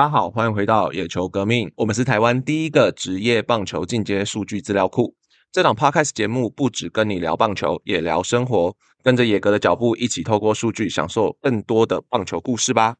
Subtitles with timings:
[0.00, 1.70] 大家好，欢迎回到野球革命。
[1.76, 5.14] 我们是台湾第一个职业棒球进阶数据资料库。
[5.52, 8.74] 这档 podcast 节目不只跟你聊棒球，也聊生活。
[9.02, 12.96] 跟着野哥的脚步，一起透过数据享受更多的棒球故事吧。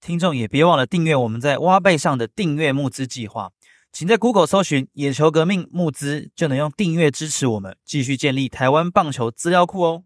[0.00, 3.52] 听众也别忘了订阅我们在挖贝上的订阅募资计划，
[3.92, 10.02] 请在 Google 搜寻“野球革命募资”，就能用订阅支持我们，继续建立台湾棒球资料库哦。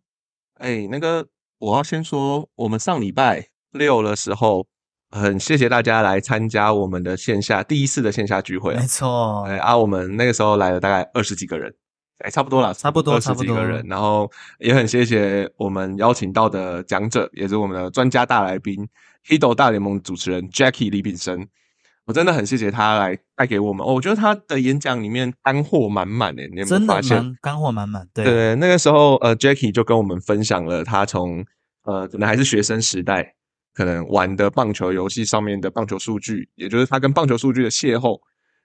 [0.59, 4.66] 哎，那个我要先说，我们上礼拜六的时候。
[5.10, 9.45] 很谢谢大家来参加我们的线下第一次的线下聚会，没错。
[9.45, 11.73] 哎啊，我们那个时候来了大概二十几个人，
[12.19, 13.87] 哎，差不多了，差不多二十几个人。
[13.88, 18.87] 然后也很谢谢我们邀请到的讲者，也是我们的专家大来宾
[19.29, 21.46] ，Hido 大联盟主持人 Jackie 李炳生。
[22.07, 27.37] 我真的很谢谢他来带给我们，我觉得他的演讲里面干货满满诶，你有没有发现？
[27.41, 28.54] 干货满满，对对。
[28.57, 31.45] 那个时候，呃，Jackie 就跟我们分享了他从
[31.85, 33.35] 呃可能还是学生时代。
[33.77, 38.19] 可能玩的棒球游戏上面的棒球数据，也就是他跟棒球数据的邂逅，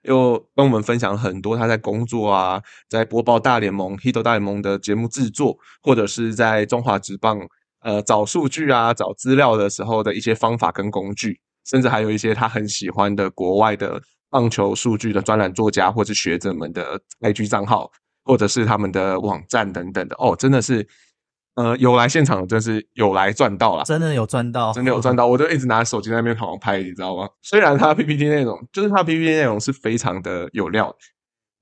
[0.04, 7.38] 又跟我们分享很多他在工作啊，在播报大联盟、hit 大联盟的节目制作，或者是在中华职棒
[7.82, 17.90] 呃找数据啊、找资料的时候的一些方法跟工具，甚至还有一些他很喜欢的国外的棒球数据的专栏作家或者学者们的 IG 账号，
[18.24, 20.88] 或者是他们的网站等等的哦，真的是。
[21.54, 25.26] 呃，有来现场真是有来赚到了，真的有赚到，真的有赚到。
[25.26, 27.28] 我就一直拿手机在那边狂拍，你知道吗？
[27.42, 30.96] 虽然他 PPT 内容，就是他 PPT 内容是非常的有料，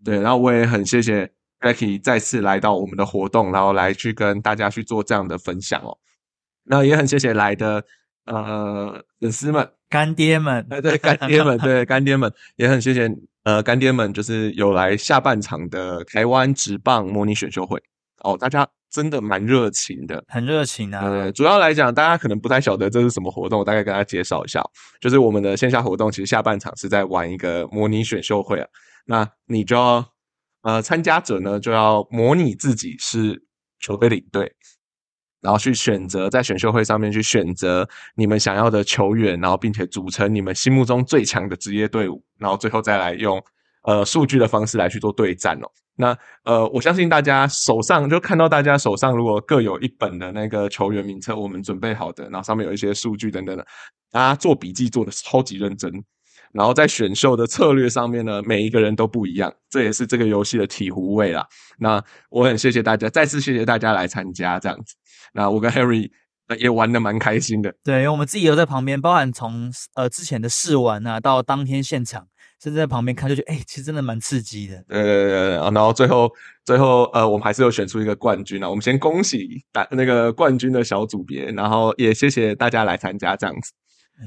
[0.05, 0.21] 对。
[0.21, 1.29] 然后我也很谢谢
[1.61, 5.99] Becky 再次来到我们的活动，然后来去跟大家去做这样的分享哦。
[6.65, 7.85] 那也很谢谢来的
[8.27, 13.11] 呃粉丝们、干爹们，哎对，干爹们，对干爹们，也很谢谢
[13.43, 17.83] 呃干爹们，就是有来下半场的台湾直棒模拟选秀会
[18.23, 18.69] 哦，大家。
[18.91, 21.09] 真的蛮热情的，很热情啊！
[21.09, 24.63] 对，主要来讲，大家可能不太晓得这是什么活动，我大概跟大家介绍一下。
[25.01, 28.67] 就是我们的线下活动，其实下半场是在玩一个模拟选秀会啊。
[29.07, 30.05] 那你就要
[30.63, 33.43] 呃，参加者呢就要模拟自己是
[33.79, 34.53] 球队领队，
[35.41, 43.43] 然后去选择在选秀会上面去选择你们想要的球员，然后并且组成你们心目中最强的职业队伍，然后最后再来用
[43.83, 45.69] 呃数据的方式来去做对战哦。
[45.97, 53.67] 那呃，我相信大家手上就看到大家手上如果各有一本的那个球员名册，我们准备好的，然后上面有一些数据等等的，
[54.11, 55.93] 大家做笔记做的超级认真。
[56.53, 61.47] 然后在选秀的策略上面呢，每一个人都不一样，这也是这个游戏的体醐味啦。
[61.79, 64.95] 那我很谢谢大家，再次谢谢大家来参加这样子。
[65.33, 66.11] 那我跟 Harry
[66.59, 72.27] 也玩的蛮开心的，对，因为我们自己有在旁边，包含从呃之前的试玩啊，到当天现场。
[72.63, 74.85] 甚至在旁边看就觉得，哎，其实真的蛮刺激的。
[74.89, 76.31] 呃，然后最后
[76.65, 78.69] 最后呃，我们还是有选出一个冠军啊。
[78.69, 83.73] 我们先恭喜大那个冠军的小组别，然后也谢谢大家来参加这样子。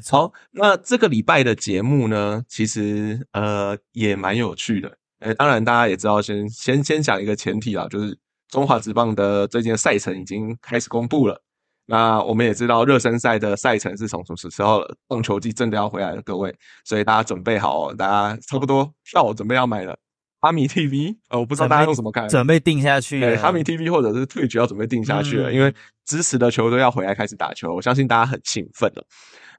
[0.09, 4.97] 好，那这个礼拜的节目呢，其实呃也蛮有趣的。
[5.19, 8.17] 呃，当然大家也知道，先先先讲一个前提啊，就是
[8.49, 11.43] 中华职棒的最近的赛程已经开始公布了。
[11.85, 14.95] 那我们也知道热身赛的赛程是从什么时候了？
[15.07, 16.55] 棒球季真的要回来了，各位，
[16.85, 19.97] 所以大家准备好，哦大家差不多票准备要买了。
[20.39, 23.35] 哈米 TV，呃，我不知道大家用什么看，准备定下去。
[23.37, 25.73] 哈米 TV 或者是退局要准备定下去了，因为
[26.05, 29.05] 支持的球队要回来开始打球，我相信大家很兴奋了。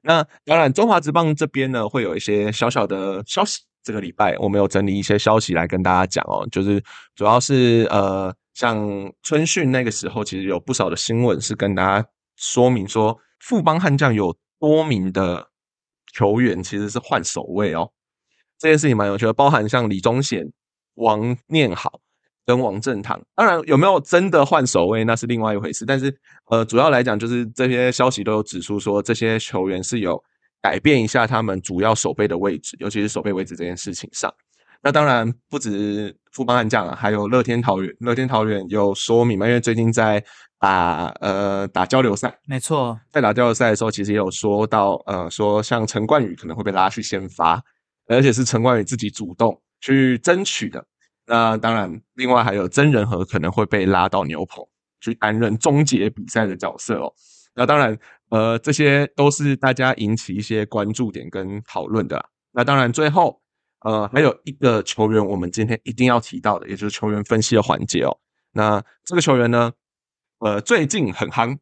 [0.03, 3.61] 那当然，中华职棒这边呢，会有一些小小的消息。
[3.83, 6.83] 这个礼拜我们有整理一些消息来跟大家讲哦，就是
[7.15, 8.87] 主要是呃，像
[9.21, 12.07] 春训那个时候，其实有不少的新闻是跟大家。
[12.35, 15.49] 说明说，富邦悍将有多名的
[16.13, 17.91] 球员其实是换守卫哦，
[18.57, 20.45] 这件事情蛮有趣的，包含像李宗贤、
[20.95, 21.99] 王念好
[22.45, 23.21] 跟王正堂。
[23.35, 25.85] 当然，有没有真的换守卫那是另外一回事。
[25.85, 26.15] 但是，
[26.49, 30.21] 呃，主要来讲就是这些消息都有指出说，这些球员是有
[30.61, 34.33] 改变一下他们主要守备的位置，尤其是守备位置这件事情上。
[34.81, 37.93] 那当然不止富邦悍将啊，还有乐天桃园。
[37.99, 39.45] 乐天桃园有说明嘛？
[39.47, 40.23] 因为最近在。
[40.65, 47.61] 打呃打交流赛，没错，在打交流赛的时候，其实也有说到呃说像陈冠宇可能会被拉去先发，
[48.07, 50.83] 而且是陈冠宇自己主动去争取的。
[51.27, 54.65] 那当然，另外还有曾仁和可能会被拉到牛棚
[54.99, 57.13] 去担任终结比赛的角色哦。
[57.53, 57.95] 那当然，
[58.29, 62.25] 呃，这些都是大家引起一些关注点跟讨论的。
[62.53, 63.39] 那当然，最后
[63.81, 68.17] 呃还有一个球员，我们今天一定要提到的，也就是球员分析的环节哦。
[68.53, 69.71] 那这个球员呢？
[70.39, 71.57] 呃，最近很夯，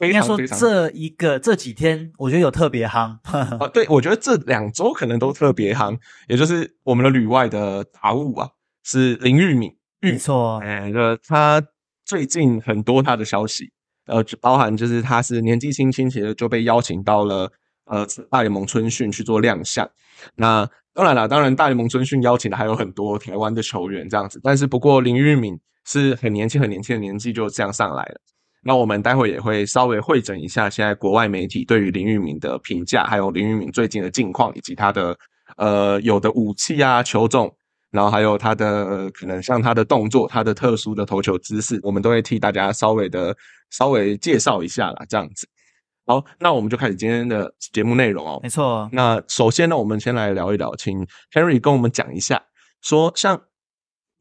[0.00, 3.68] 应该说这一个这几天，我觉得有特别夯啊。
[3.72, 5.96] 对，我觉得这两周可能都特别夯，
[6.28, 8.48] 也就是我们的旅外的达物啊，
[8.82, 11.62] 是林玉敏，没错，哎，就他
[12.04, 13.70] 最近很多他的消息，
[14.06, 17.52] 呃，包含就是他是年纪轻轻其实就被邀请到了
[17.84, 19.88] 呃大联盟春训去做亮相。
[20.34, 28.20] 那当然了，当然大联盟春训邀请的还有很多台湾的球员这样子，但是不过林玉敏是很年轻很年轻的年纪就这样上来了。
[28.64, 35.16] 那我们待会也会稍微会诊一下现在国外媒体对于林玉敏的评价，还有林玉敏最近的近况，以及他的
[35.56, 37.52] 呃有的武器啊球种，
[37.90, 43.36] 然后还有他的可能像他的动作，他的特殊的投球姿势，我们都会替大家稍微的
[43.70, 45.48] 稍微介绍一下啦，这样子。
[46.06, 48.38] 好，那我们就开始今天的节目内容哦。
[48.42, 52.40] 没错，那首先呢，我们先来聊一聊，请 Henry 跟我们讲一下，
[52.80, 53.40] 说像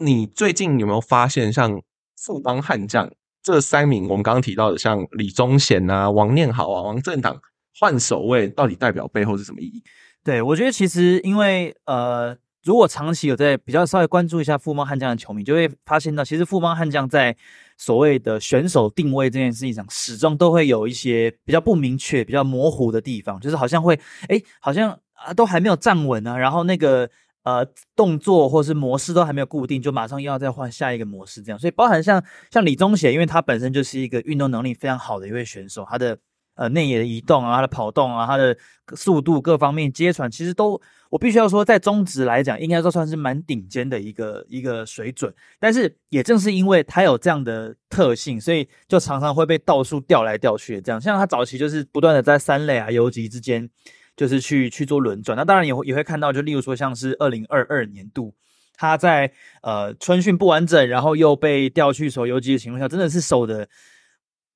[0.01, 1.79] 你最近有没有发现，像
[2.17, 3.09] 富邦悍将。
[3.43, 7.35] 这三名我们刚刚提到的，像李宗贤啊、王念豪啊、王正堂
[7.79, 9.83] 换守卫，到底代表背后是什么意义？
[10.23, 17.35] 对我觉得其实因为呃，如果长期有在比较稍微关注一下富邦悍将的球迷，就会发现到，其实富邦悍将在
[17.77, 23.99] 所谓的选手定位这件事情上，始终都会有一些比较不明确、比较模糊的地方，就是好像会
[24.29, 27.09] 哎，好像啊都还没有站稳啊，然后那个。
[27.43, 27.65] 呃，
[27.95, 31.57] 动作或是模式都还没有固定，就马上又要再换下一个模式，这样。
[31.57, 36.15] 所以包含像像李宗贤，因为他本身就是一个运动能力非常好的一位选手，他的
[36.53, 38.55] 呃内野的移动啊，他的跑动啊，他的
[38.93, 40.79] 速度各方面接传，其实都
[41.09, 45.33] 我必须要说，在中职来讲，应该说算是蛮顶尖的一个一个水准。
[45.59, 51.01] 但是也正是因为他有这样的特性，所以就常常会被到处调来调去，这样。
[51.01, 53.67] 像他早期就是不断的在三垒啊、游击之间。
[54.15, 58.33] 就是去去做轮转，那当然也会也会看到，就例如说像是二零二二年度，
[58.75, 59.31] 他在
[59.63, 63.67] 呃春训不完整，然后又被调去守游击的情况下，真的是守的，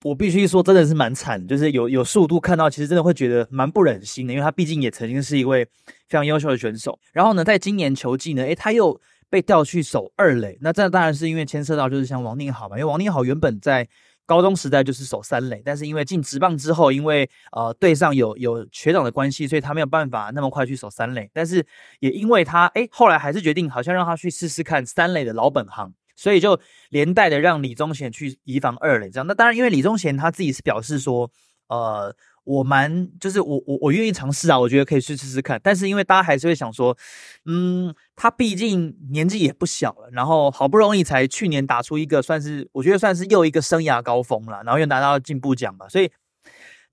[0.03, 6.99] 我必须说真的是蛮惨，就是有有速度看到，其实真的会觉得蛮不忍心的，因为他毕竟也曾经是一位非常优秀的选手。
[7.13, 8.99] 然后呢，在今年球季呢，诶，他又
[9.29, 13.87] 被调去守二垒，那这当然是因为牵涉到就是像王宁好嘛，因为王宁好原本在。
[14.25, 21.29] 高中时代就是守三垒，但是因为进职棒之后，因为呃队上有有学长的关系，所以他没有办法那么快去守三垒。
[21.33, 21.65] 但是
[21.99, 29.27] 也因为他哎，后来还是决定好像让他去试试看三垒的老本行，所以就连带的让李宗贤去移防二垒这样。
[29.27, 31.31] 那当然，因为李宗贤他自己是表示说，
[31.67, 32.15] 呃。
[32.45, 35.59] 我蛮就是我我我愿意尝试啊，我觉得可以去试试看。
[35.61, 36.97] 但是因为大家还是会想说，
[37.45, 46.09] 嗯，他毕竟年纪也不小了，然后好不容易才去年打出一个算是我觉得算是又一个生涯高峰了，然后又拿到进步奖嘛，所以。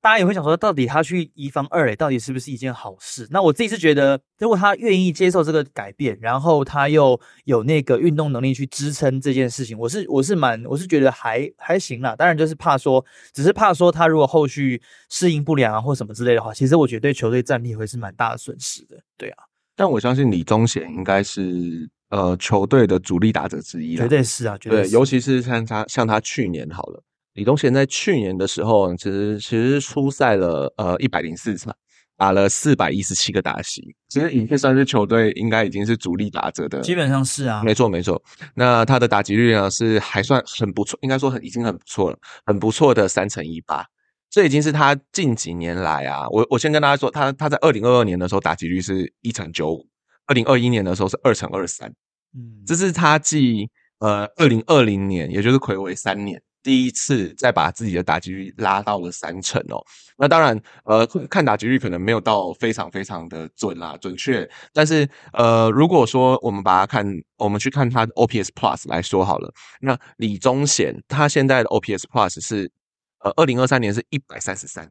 [0.02, 3.28] 大家也会想说，到底他去一防二垒，到底是不是一件好事？
[3.30, 12.16] 那我自己是觉得，如果他愿意接受这个改变，然后他又有那个运动能力去支撑这件事情，我是我是蛮我是觉得还还行啦。
[12.16, 19.00] 当然就是怕说，只是怕说他如果后续适应不良啊或什么之类的话，其实我觉得对球队战力会是蛮大的损失的。
[19.16, 19.44] 对啊，
[19.76, 27.00] 但我相信李宗贤应该是呃球队的主力打者之一绝对是啊，绝对，尤其是像他像他去年好了。
[27.34, 31.74] 李东贤在去年的时候，其实其实出赛了呃一百零四场，
[32.16, 38.22] 打了四百一十七个打席，其实已经算是球队应该已经是主力打者的，基本上是啊，没错没错。
[38.54, 43.82] 那他的打击率呢是还算很不错，应该说很已经很不错了，很不错的三乘一八，
[44.28, 49.88] 这已经是他近几年来啊，我我先跟大家说，他他在二零二二年的时候打击率是一乘九五，
[50.26, 51.88] 二零二一年的时候是二乘二三，
[52.36, 53.70] 嗯，这是他继
[54.00, 56.42] 呃二零二零年，也就是魁违三年。
[56.62, 59.82] 第一次再把自己的打击率拉到了三成哦，
[60.16, 64.48] 那当然，呃，看打击率可能没有到非常非常的准啦，准确。
[64.72, 67.04] 但是，呃，如果说我们把它看，
[67.36, 72.70] 我们去看他的 OPS Plus 来说好了，那李宗贤他现在的 OPS Plus 是，
[73.18, 74.88] 呃，二零二三年是一百三十三，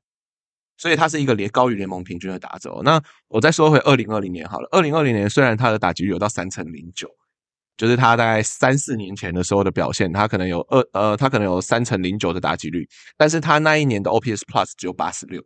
[0.78, 2.82] 所以他是一个连高于联盟平均的打者。
[2.84, 7.10] 那我再说回二零二零年好了，二零二零年虽然他的打击率有到三成零九。
[7.82, 15.44] 就是他大概三四年前的时候的表现，他可能有二呃，他可能有三成零九的打击率，但是他那一年的 OPS Plus 只有八十六，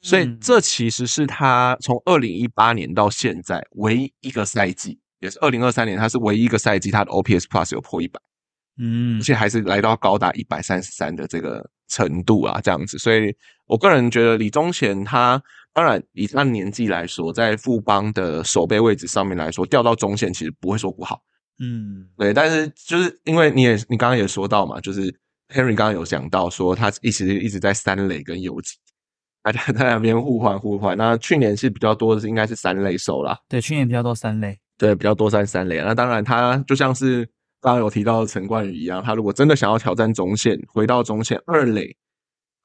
[0.00, 8.18] 所以这其实是他从二零一八年到现在唯一一个赛季，也是二零二三年，他是唯一一个赛季他的 OPS Plus 有破一百，
[8.78, 13.36] 嗯，而且还是来到高达一百三十三的这个程度啊，这样子，所以
[13.66, 15.42] 我个人觉得李宗贤他
[15.74, 21.20] 当然以他年纪来说，在富邦的守备位置上面来说，调到中线其实不会说不好。
[21.60, 25.02] 嗯，对，但是就是因为你也你刚刚也说到嘛，就是
[25.48, 28.74] Henry 刚刚有讲到说他一直一直在三垒跟游击，
[29.40, 30.98] 大家在两边互换互换。
[30.98, 35.80] 那去年是比较多的是应该是三垒手啦，对，去年比较多三垒，对，比较多三三垒。
[35.82, 37.24] 那当然他就像是
[37.60, 41.96] 刚刚有提到的陈冠宇一样，他如果真的想要挑战中线，回到中线二垒，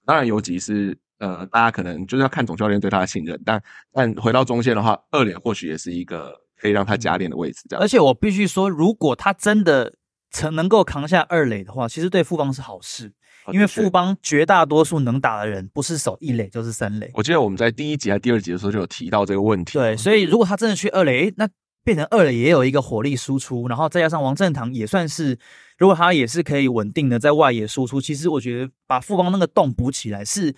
[0.04, 3.62] 当然游击是呃，大家可能就是要看总教练对他的信任，但
[3.94, 6.34] 但回到中线的话，二垒或许也是一个。
[6.60, 7.82] 可以让他加练的位置，这样。
[7.82, 9.94] 而且我必须说，如果他真的
[10.32, 13.12] 曾能够扛下二垒的话，其实对富邦是好事，
[13.52, 17.10] 因为富邦绝大多数能打的人不是守一垒就是三垒。
[17.14, 19.74] 我记得我们在第一集还第二集的时候就有提到这个问题。
[19.74, 21.48] 对，所以如果他真的去二垒，那
[21.84, 25.40] 变成二垒也有一个火力输出，然后再加上王振堂也算是，
[25.78, 30.54] 如果他也是可以稳定的在外野输出，其实我觉得把富邦那个洞补起来是，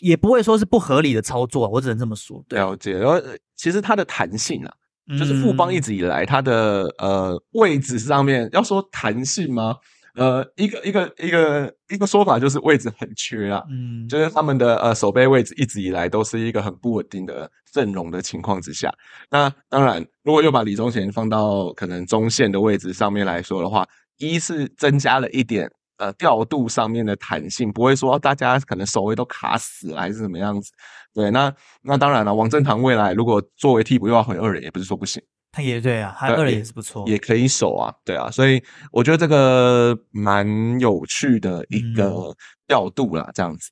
[0.00, 2.42] 也不会说是不合理的操作啊，我只能这么说。
[2.48, 2.98] 对，了解。
[2.98, 4.72] 然后呃其实它的弹性啊，
[5.16, 9.76] 就是富邦一嗯直以来它的呃位置上面，要说弹性吗？
[10.14, 18.92] 呃，一个一个一个一个说法就是位置很缺啊，嗯，就是他们的呃守备位置一直以来都是一个很不稳定的阵容的情况之下。
[19.30, 23.86] 那当然，如果又把李宗贤放到可能中线的位置上面来说的话，
[24.16, 30.72] 一是增加了一点呃调度上面的弹性，不会说大家可能守卫都卡死了还是怎么样子。
[31.14, 35.22] 对，那那当然了，王正堂未来如果作为替补又要回二垒，也不是说不行。
[35.50, 38.62] 他也对啊，他二垒也也是不错，也可以守啊，对啊，所以
[38.92, 40.46] 我觉得这个蛮
[40.78, 42.36] 有趣的一嗯个
[42.66, 43.70] 调度啦，这样子。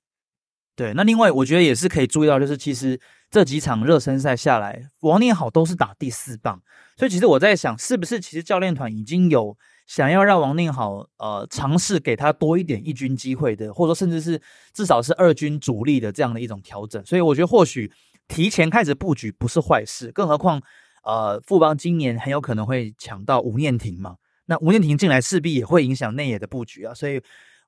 [0.75, 2.99] 对，那另外我觉得也是可以注意到，就是其实
[3.31, 6.61] 这几场热身赛下来，王念好都是打第四棒，
[6.97, 14.41] 所以其实我在想，是不是其实教练团已经有想要让王宁好呃尝试给他多一点一军机会的，或者说甚至是
[14.73, 17.05] 至少是二军主力的这样的一种调整。
[17.07, 17.91] 所以我觉得或许
[18.27, 20.61] 提前开始布局不是坏事，更何况
[21.05, 24.17] 呃富邦今年很有可能会抢到吴念婷嘛，
[24.47, 27.23] 那吴念婷进来势必也会影响内野的布局啊，所以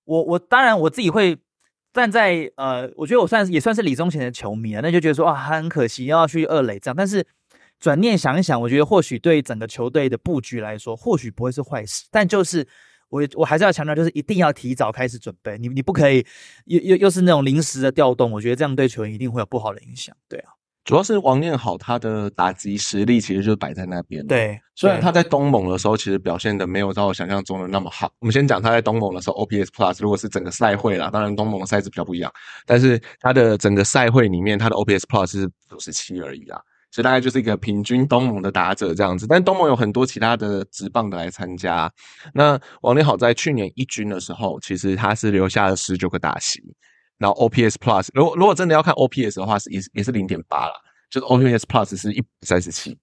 [0.04, 1.38] 我我当然我自己会
[1.92, 7.24] 站在呃，我觉得我算也算是李宗贤的球迷啊，那就觉得说啊，很可惜要去二垒这样，但是
[7.78, 12.66] 转念想一想，我觉得或许对整个球队的布局来说，或许不会是坏事，但就是。
[13.10, 16.22] 我我还是要强调，就是一定要提早开始准备，你你不可以
[16.66, 20.14] 又又又是那种临时的调动，我觉得这样对球员一定会有不好的影响。
[20.28, 20.50] 对啊，
[20.84, 28.12] 主要是王念好，他的打击实力其实就摆在那边。，对，虽然他在东盟的时候其实表现的没有到我想象中的那么好。
[28.18, 32.30] 我们先讲他在东盟的时候，OPS Plus 如果是整个赛会啦，当然东盟的赛制比较不一样，
[32.66, 36.60] 但是他的整个赛会里面，他的 OPS Plus 是九十七而已啦。
[36.90, 41.90] 所以大概就是一个平均东盟的打者这样子，但东盟有很多其他的职棒的来参加。
[42.34, 46.62] 那王力好在去年一军的时候，其实他是留下了十九个打席，
[47.18, 50.72] 然后 OPS Plus 如果如果真的要看 OPS 的话，是也是也是零点八啦，
[51.10, 52.98] 就是 OPS Plus 是一百三十七。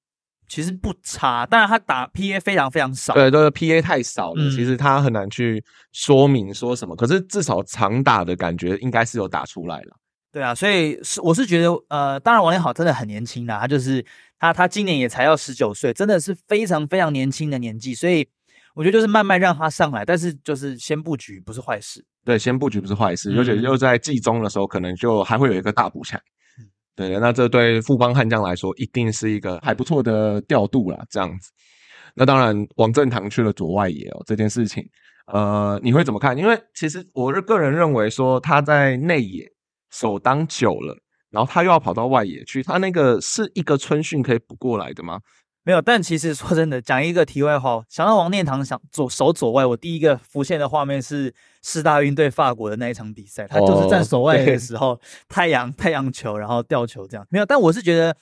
[0.47, 3.15] 其实不差，当然他打 PA 非常非常少。
[3.15, 6.95] 对，都是 PA 太少了，嗯其实他很难去说明说什么。
[6.95, 9.97] 可是至少长打的感觉应该是有打出来了。
[10.35, 14.05] 对啊，所以是我是觉得，呃，当然王连好真的很年轻啦，他就是
[14.37, 18.27] 他他今年也才要十九岁，真的是非常非常年轻的年纪，所以
[18.73, 22.05] 我觉得就是慢慢让他上来，但是就是先布局不是坏事。
[22.25, 26.19] 对，先布局不是坏事，嗯而且又在季中的时候，可能就还会有一个大补强
[26.59, 26.67] 嗯。
[26.97, 31.01] 对，那这对富邦悍将来说，一定是一个还不错的调度啦。
[31.09, 31.49] 这样子，
[32.13, 34.83] 那当然，王振堂去了左外野哦，这件事情，
[35.27, 36.37] 呃，你会怎么看？
[36.37, 39.49] 因为其实我是个人认为说他在内野
[39.95, 40.97] 首当久了，
[41.29, 45.21] 然后他又要跑到外野去，他那个是一个春训可以补过来的吗？
[45.63, 54.99] 没有，但其实说真的，讲一个题外话，想到王念堂想左守左外，我第一个浮现的画面是四大运对法国的那一场比赛，他就是站哦守外野的时候，
[55.29, 57.25] 太阳太阳球，然后吊球这样。
[57.29, 58.15] 没有，但我是觉得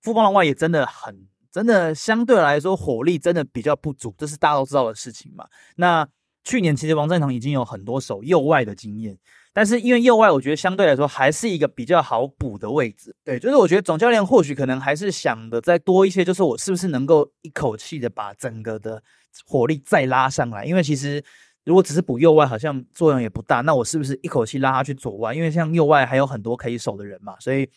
[0.00, 5.46] 富邦的外野真的很，真的相对来说火力真的比较不足，这是大家都知道的事情嘛。
[5.76, 6.08] 那
[6.42, 9.16] 去年其实王振堂已经有很多手右外的经验，
[9.52, 13.14] 但是因为右外，我觉得相对来说还是一个比较好补的位置。
[13.24, 19.02] 对，就是我觉得总教练或许可能还是想的再多一些，就是我是不是能够一口气的把整个的
[19.46, 20.64] 火力再拉上来？
[20.64, 21.22] 因为其实
[21.64, 23.60] 如果只是补右外，好像作用也不大。
[23.62, 25.34] 那我是不是一口气拉他去左外？
[25.34, 27.68] 因为像右外还有很多可以守的人嘛，所以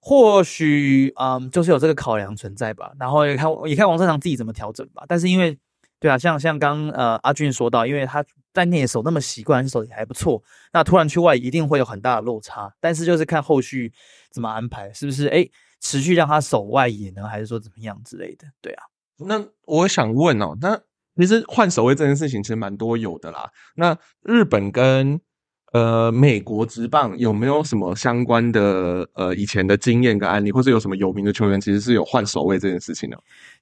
[0.00, 2.92] 或许嗯，就是有这个考量存在吧。
[2.98, 5.04] 然后也看也看王正堂自己怎么调整吧。
[5.08, 5.58] 但是因为
[6.00, 12.72] 对啊，像像刚呃阿俊说到，因为他在内野守那么习惯，守的也还不错，那突然去外一定会有很大的落差。
[12.80, 13.92] 但是就是看后续
[14.30, 15.48] 怎么安排，是不是哎
[15.80, 18.46] 持续让他守外野呢，还是说怎么样之类的？
[18.60, 18.84] 对啊，
[19.18, 20.80] 那我想问哦，那
[21.16, 23.50] 其实换守卫这件事情其实蛮多有的啦。
[23.74, 25.20] 那日本跟
[25.72, 33.16] 呃美国职棒有没有什么相关的呃以前的经验跟案例，或者有什么有名的球员其实是有换守卫这件事情呢？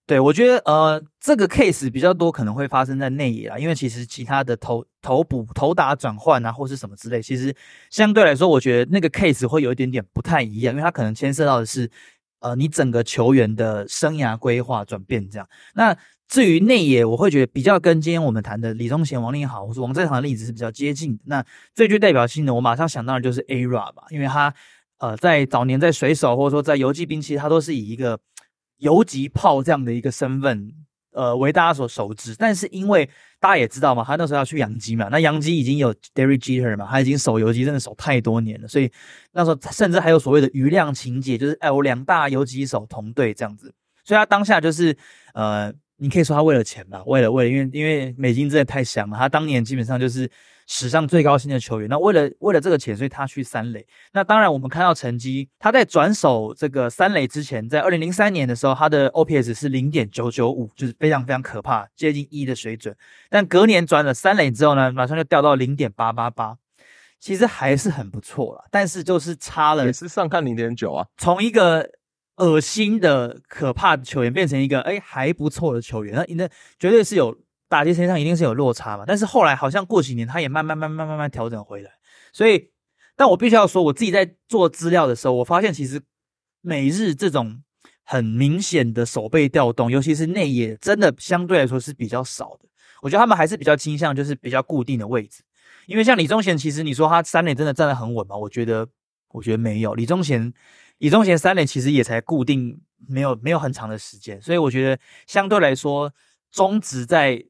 [0.06, 7.52] 对我觉得呃这个 case 比较多可能会发生在内野啦，因为其实其他的投投补、投打转换啊，或是什么之类，其实
[7.90, 11.90] 相对来说，我觉得那个 case 会有一点点不太一样，因为它可能牵涉到的是
[12.38, 15.48] 呃你整个球员的生涯规划转变这样。
[15.74, 15.96] 那
[16.28, 21.16] 至于内野，我会觉得比较跟今天我们谈的李宗贤、王力豪或是王正堂的例子是比较接近。
[21.26, 24.52] 那最具代表性的，我马上想到的就是 A R A 吧，因为他
[24.98, 28.18] 呃在早年在水手或者说在游击兵，其实他都是以一个
[28.78, 30.72] 游击炮这样的一个身份
[31.12, 32.34] 呃为大家所熟知。
[32.36, 38.90] 但是因为大家也知道嘛，他那时候要去养鸡嘛，那洋鸡已经有 Derek Jeter 嘛，他已经守游击真的守太多年了，所以
[39.32, 43.72] 那时候甚至还有所谓的余量情节，就是哎我两大游击手同队这样子，
[44.04, 44.96] 所以他当下就是
[45.32, 45.72] 呃。
[45.98, 50.30] 你可以说他为了钱吧，为了为了，因为因为美金真的太香了，他当年基本上就是
[50.66, 51.88] 史上最高薪的球员。
[51.88, 53.86] 那为了为了这个钱，所以他去三垒。
[54.12, 62.94] 那当然，我们看到成绩，他在转手这个三垒之前，在二零零三年的时候，他的 OPS 是零点九九五，就是非常非常可怕，接近一的水准。
[63.30, 66.58] 但隔年转了三垒之后呢，马上就掉到零点八八八，
[67.18, 71.88] 其实还是很不错了，但是就是差了，也是上看零点九啊，从一个。
[72.36, 77.34] 恶心的、可怕的球员变成一个哎还不错的球员，那那绝对是有
[77.68, 79.04] 打击身上一定是有落差嘛。
[79.06, 81.90] 但是后来好像过几年他也慢慢慢慢慢慢调整回来。
[82.32, 82.70] 所以，
[83.16, 86.02] 但我必须要说，我自己在做资料的时候，我发现其实
[86.60, 87.62] 每日这种
[88.04, 92.68] 很明显的手背调动，尤其是内野，真的相对来说是比较少的。
[93.00, 95.42] 我觉得他们还是比较倾向就是比较固定的位置。
[95.86, 98.36] 因为像李宗贤，其实你说他三垒真的站得很稳吗？
[98.36, 98.86] 我觉得，
[99.30, 99.94] 我觉得没有。
[99.94, 100.52] 李宗贤。
[100.98, 106.12] 李宗贤三垒其实也才固定，没有没有很长的时间，所以我觉得相对来说，
[106.50, 107.44] 中职在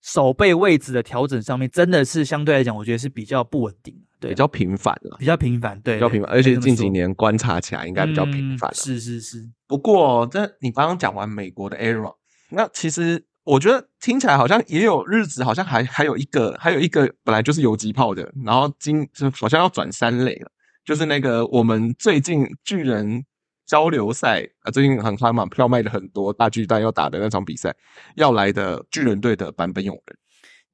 [0.00, 8.74] 守备位置的调整上面，真的是相对来讲，我觉得是比较不稳定，对，比较频繁了，比较频繁，对，比较频繁，而且近几年观察起来应该比较频繁。
[8.74, 9.48] 是是是。
[9.68, 12.16] 不过，这你刚刚讲完美国的 Aaron，
[12.50, 20.50] 那其实我觉得听起来好像也有日子，好像还还有一个，还有一个本来就是游击炮的，然后今就好像要转三类了。
[20.84, 23.24] 就是那个我们最近巨人
[23.64, 27.74] 交流赛啊，最近很嗨嘛，票卖的很多，大巨蛋要打的那场比赛
[28.16, 30.16] 要来的巨人队的版本勇人。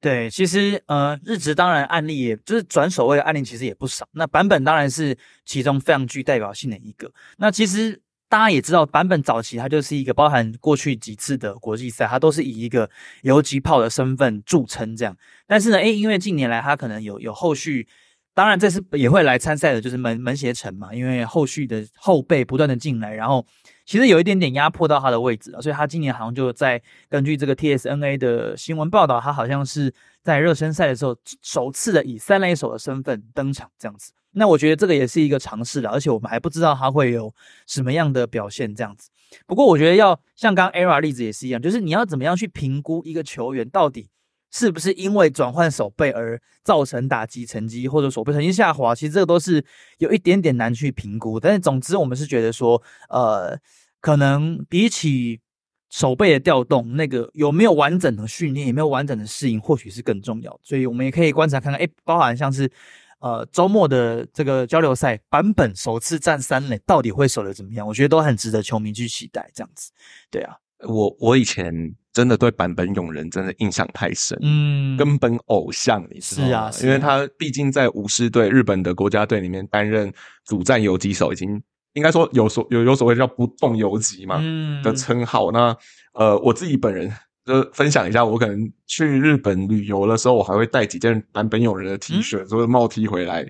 [0.01, 7.11] 对，其实呃，日职当然案例也就是转守卫的案例其实也不少，那版本当然是其中非常具代表性的一个。
[7.37, 12.89] 那其实大家也知道，版本早期它就是一个包含过去几次的国际赛，它都是以一个
[13.21, 15.15] 游击炮的身份著称这样。
[15.45, 17.87] 但是呢，诶，因为近年来它可能有有后续。
[18.33, 23.45] 当然，这次也会来参赛的，就是门门协城嘛，因为后续的后备不断的进来，然后
[23.85, 34.13] 其实有一点点压迫到他的位置了所以他今年好像就在根据这个 TSNA 的新闻报道，他好像是在热身赛的时候首次的以三垒手的身份登场这样子。
[34.31, 37.33] 那我觉得这个也是一个尝试了，而且我们还不知道他会有
[37.67, 39.09] 什么样的表现这样子。
[39.45, 44.09] 不过我觉得要像刚 ERA 例子也是一样，就是你要怎么样去评估一个球员到底。
[44.51, 48.95] 是不是因为转换手背而造成打击成绩或者手背成绩下滑？
[48.95, 49.63] 其实这个都是
[49.99, 51.39] 有一点点难去评估。
[51.39, 53.57] 但是总之，我们是觉得说，呃，
[54.01, 55.39] 可能比起
[55.89, 60.59] 手背的调动，那个有没有完整的训练，有没有完整的适应，或许是更重要。
[60.63, 62.69] 所以我们也可以观察看看，哎，包含像是
[63.19, 67.87] 呃周末的这个交流赛版本首次站三垒，到底会守的怎么样？
[67.87, 69.49] 我觉得都很值得球迷去期待。
[69.53, 69.91] 这样子，
[70.31, 70.57] 对啊，
[70.87, 71.95] 我我以前。
[72.11, 76.71] 真的对坂本勇人真的印象太深，嗯，根本偶像，你知道吗？
[76.81, 80.11] 因为他毕竟在武士队日本的国家队里面担任
[80.43, 81.61] 主战游击手，已经
[81.93, 84.41] 应该说有所有有所谓叫不动游击嘛
[84.83, 85.51] 的称号。
[85.51, 85.75] 那
[86.13, 87.11] 呃，我自己本人
[87.45, 93.47] 就分享一下，我可能去日本旅游的时候，我还会带几件坂本勇人的 T 恤，或者帽 T 回来，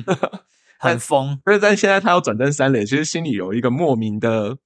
[0.80, 1.38] 很疯。
[1.44, 4.56] 但是但现在他要转战三垒，其实心里有一个莫名的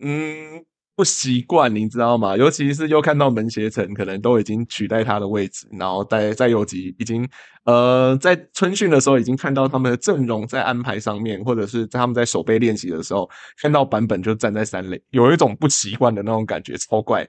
[0.00, 0.64] 嗯。
[0.96, 2.34] 不习惯，你知道吗？
[2.36, 7.28] 尤其是又看到门胁城可能都已经取代他的位置，然后在在游击已经
[7.64, 13.28] 呃在春训的时候已经看到他们的阵容在安排上面，或者是在他们在守备练习的时候
[13.60, 17.28] 看到版本就站在三垒，有一种不习惯的那种感觉，超怪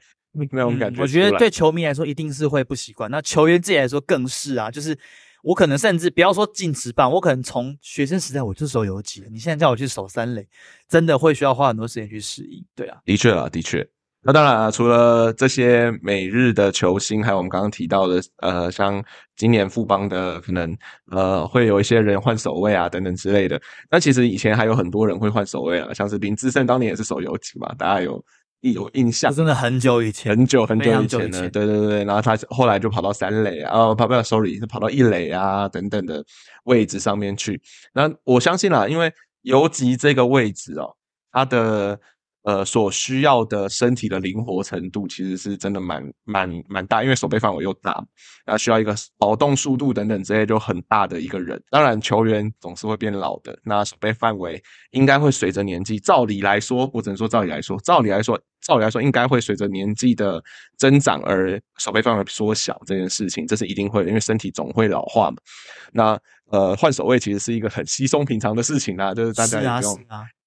[0.51, 1.01] 那种感觉。
[1.01, 4.97] 我觉得对球迷来说一定是会不习惯，那球员自己来说更是啊，就是。
[5.47, 9.23] 我可能甚至不要说进职棒，我可能从学生时代我就守游击。
[9.31, 10.45] 你现在叫我去守三垒，
[10.89, 12.61] 真的会需要花很多时间去适应。
[12.75, 13.87] 对啊，的确啊，的确。
[14.23, 19.01] 那当然啊，除了这些每日的球星，还有我们刚刚提到的，呃，像
[19.37, 20.77] 今年富邦的可能，
[21.11, 23.61] 呃，会有一些人换守卫啊等等之类的。
[23.89, 28.21] 那其实以前还有很多人会换守卫啊，像是林志胜当年也是守游击嘛，大家有。
[28.61, 31.49] 有印象，真的很久以前，很久很久以前了。
[31.49, 36.23] 对对对，然后他后来就跑到三垒啊，跑不了，sorry，是跑到一垒啊等等的
[36.63, 37.61] 位置上面去。
[37.93, 40.95] 那我相信啦，因为游击这个位置哦，
[41.31, 41.99] 他的。
[42.43, 48.01] 呃，所需要的身体的灵活程度，其实是真的蛮蛮蛮大，因为手背范围又大，
[48.45, 51.61] 那需要一个跑动速度等等这些就很大的一个人。
[51.69, 60.43] 当然，球员总是会变老的，那手背范围应该会随着年纪，照理来说，我只能说照理来说，照理来说，照理来说，应该会随着年纪的
[60.77, 65.37] 增长而手背范围缩小这件事情，这是一定会的，因为身体总会老化嘛。
[65.93, 66.19] 那
[66.51, 69.97] 呃，换手位其实是一个很稀松平常的事情啊，就是大家也不用。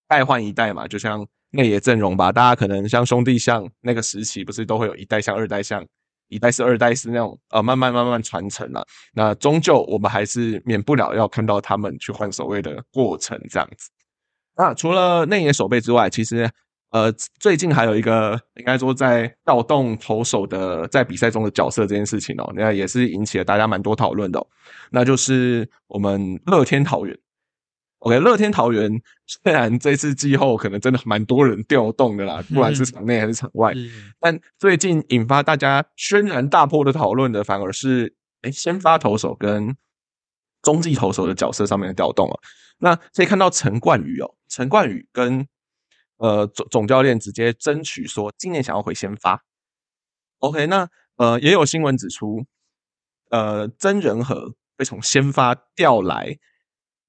[0.06, 5.82] 代换一代嘛，就像内野阵容吧，大家可能像兄弟像那个时期，不是都会有一代像二代像，
[6.28, 8.86] 一代是二代是那种呃慢慢慢慢传承了。
[9.14, 13.88] 那终究我们还是免不了要看到他们去换守卫的过程这样子。
[14.58, 16.50] 那除了内野守备之外，其实。
[16.90, 24.44] 呃，最近还有一个应该说在调动投手的在比赛中的角色这件事情哦，那也是引起了大家蛮多讨论的。
[24.90, 27.16] 那就是我们乐天桃园
[28.00, 28.90] ，OK，乐天桃园
[29.26, 33.72] 虽然这次季后可能真的蛮多人调动的啦，不管是场内还是场外，
[34.18, 39.76] 但最近引发大家轩然大波的讨论的，反而是哎，先发投手跟
[40.60, 42.40] 中继投手的角色上面的调动了。
[42.78, 45.46] 那可以看到陈冠宇哦，陈冠宇跟
[46.20, 49.42] 呃，总总教练直接争取说，今年想要回先发。
[50.40, 52.44] OK，那呃，也有新闻指出，
[53.30, 56.36] 呃，曾仁和被从先发调来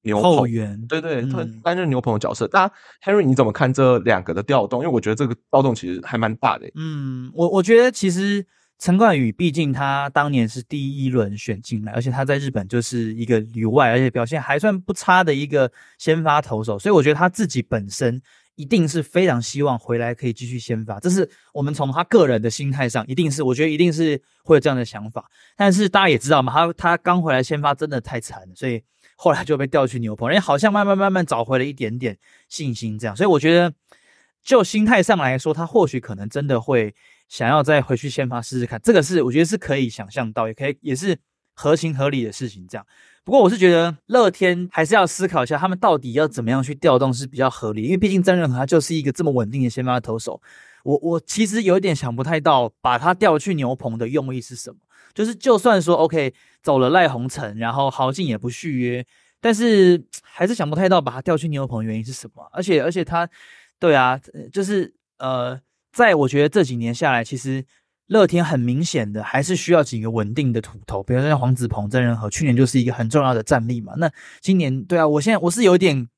[0.04, 2.48] 牛后援，对对，他担任牛棚的角色。
[2.48, 4.82] 大家 Henry，你怎么看这两个的调动？
[4.82, 6.72] 因为我觉得这个调动其实还蛮大的。
[6.76, 8.46] 嗯，我我觉得其实
[8.80, 18.22] 陈冠宇毕竟他当年是第一轮选进来，而且他在日本就是一个旅外，而且表现还算不差的一个先发投手，所以我觉得他自己本身。
[18.56, 25.30] 一定是非常希望回来可以继续先发，这是我们从他个人的心态上，一定是我觉得一定是会有这样的想法。
[25.56, 28.84] 但是大家也知道嘛，他他刚回来先发真的太惨了，所以
[29.16, 32.18] 后来就被调去牛棚，人好像慢慢慢慢找回了一点点
[32.50, 33.16] 信心，这样。
[33.16, 33.74] 所以我觉得
[34.44, 36.94] 就心态上来说，他或许可能真的会
[37.30, 41.18] 想要再回去先发试试看，这个是我觉得是可以想象到，也可以也是
[41.54, 42.86] 合情合理的事情，这样。
[43.24, 50.42] 不过我是觉得乐天还是要思考一下，他们到底要怎么样去调动是比较合理，因为毕竟曾仁和他就是一个这么稳定的先发投手。
[50.84, 54.78] 我我其实有一点想不太到，把他调去牛棚的用意是什么？
[55.14, 56.34] 就是就算说 OK
[56.64, 59.06] 走了赖鸿成，然后豪进也不续约，
[59.40, 62.50] 但是还是想不太到把他调去牛棚的原因是什么？
[62.52, 63.30] 而且而且他，
[63.78, 64.20] 对啊，
[64.52, 65.62] 就是呃，
[65.92, 67.64] 在我觉得这几年下来，其实。
[68.12, 73.94] 乐天很明显的还是需要几个稳定的土头，比如说像黄子鹏、郑仁和，去年就是一个很重要的战力嘛。
[73.96, 76.10] 那今年，对啊，我现在我是有点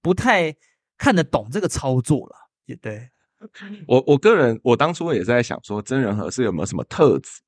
[0.00, 0.56] 不太
[0.96, 2.36] 看得懂这个操作了。
[2.64, 3.06] 也对
[3.86, 7.42] 我我个人，我当初也是在想说，曾仁和是有没有什么特质，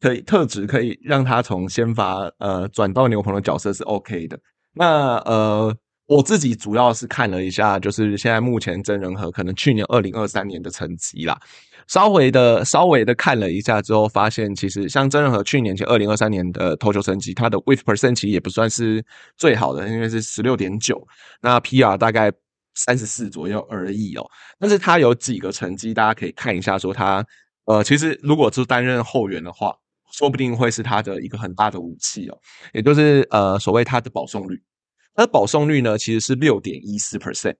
[0.00, 4.38] 可以特质可以让他从先发呃转到牛棚的角色是 OK 的。
[4.74, 11.38] 那呃，我自己主要是看了一下，就是现在目前曾仁和可能去年二零二三年的成绩啦。
[11.86, 19.04] 稍微的、稍微的看了一下之后，发现其实像曾仁和去年前二零二三年的投球成绩，他的 with percent 其实也不算是
[19.36, 21.06] 最好的，因为是十六点九，
[21.40, 22.32] 那 PR 大概
[22.74, 24.24] 三十四左右而已哦。
[24.58, 27.24] 但是他有几个成绩，大家可以看一下，说他
[27.66, 29.74] 呃，其实如果是担任后援的话，
[30.12, 32.38] 说不定会是他的一个很大的武器哦，
[32.72, 34.62] 也就是呃，所谓他的保送率，
[35.14, 37.56] 它的保送率呢，其实是六点一四 percent。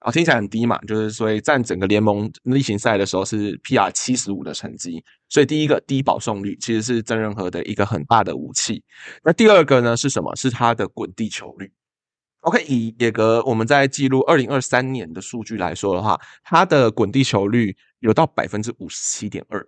[0.00, 8.82] 啊，听起来很低嘛，就是所以占整个联盟例行赛的时候是 PR 七十五的成绩，所以第一个低保送率其实是曾仁和的一个很大的武器。
[9.22, 10.34] 那第二个呢是什么？
[10.34, 11.72] 是他的滚地球率。
[12.40, 19.64] OK，以野格我们在记录二零二三年的数据来说的话，他的滚地球率有到百分之五十七点二。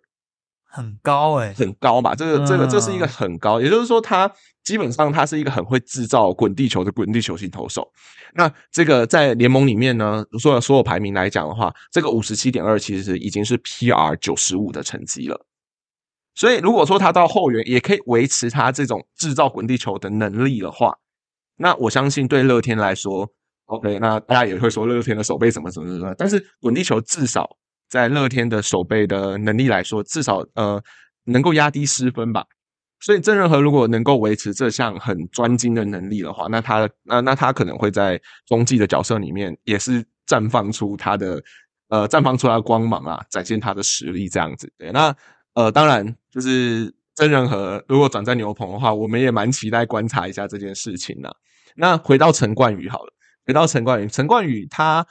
[0.75, 4.29] 很高哎，很高吧，这个这个这是一个很高，也就是说，他
[4.65, 7.89] 基本上他是一个很会制造滚地球的滚地球型投手。
[8.35, 15.47] 那这个在联盟里面呢，说所有排名来讲的话，这个五十七点二其实已经是 PR 九十五的成绩了。
[16.35, 20.93] 所以如果说他到后援也可以维持他这种制造滚地球的能力的话，
[21.57, 23.31] 那我相信对乐天来说
[23.67, 27.49] ，OK，那大家也会说乐天的手背怎么怎么怎么，但是滚地球至少。
[27.95, 30.83] 在乐天的守备的能力来说，至少呃
[31.27, 32.45] 能够压低失分吧。
[32.99, 41.41] 所以郑仁和如果能够维持这项很专精的能力的话，那他那那他可能会在中继的角色里面也是绽放出他的
[41.89, 44.69] 呃绽放出他的光芒啊，展现他的实力这样子。
[44.77, 45.15] 对，那
[45.55, 51.33] 呃当然就是郑仁和如果转在牛棚的话，我们也蛮期待观察一下这件事情的。
[51.77, 53.13] 那回到陈冠宇好了，
[53.47, 55.07] 回到陈冠宇，陈冠宇他。